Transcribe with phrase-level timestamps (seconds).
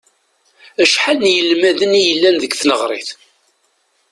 [0.83, 3.09] Acḥal n yinelmaden i yellan deg tneɣrit?